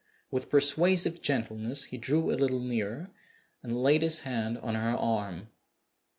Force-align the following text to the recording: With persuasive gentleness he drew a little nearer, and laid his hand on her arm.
With 0.31 0.49
persuasive 0.49 1.21
gentleness 1.21 1.83
he 1.83 1.97
drew 1.99 2.31
a 2.31 2.35
little 2.35 2.57
nearer, 2.59 3.11
and 3.61 3.83
laid 3.83 4.01
his 4.01 4.21
hand 4.21 4.57
on 4.57 4.73
her 4.73 4.97
arm. 4.97 5.49